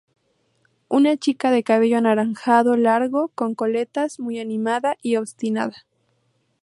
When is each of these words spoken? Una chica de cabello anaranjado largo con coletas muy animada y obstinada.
Una 0.89 1.15
chica 1.15 1.51
de 1.51 1.61
cabello 1.61 1.99
anaranjado 1.99 2.75
largo 2.75 3.27
con 3.35 3.53
coletas 3.53 4.19
muy 4.19 4.39
animada 4.39 4.95
y 5.03 5.15
obstinada. 5.17 5.85